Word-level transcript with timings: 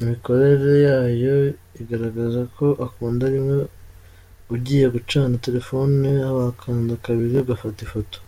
Imikorere 0.00 0.70
yayo 0.86 1.34
igaragaza 1.80 2.40
ko 2.54 2.66
ukanda 2.86 3.24
rimwe 3.34 3.56
ugiye 4.54 4.86
gucana 4.94 5.34
telefoni, 5.46 6.06
wakanda 6.38 6.92
kabiri 7.04 7.36
ugufata 7.38 7.80
ifoto. 7.86 8.16